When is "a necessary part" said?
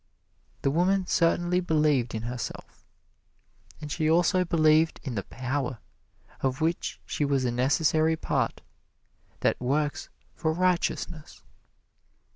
7.45-8.61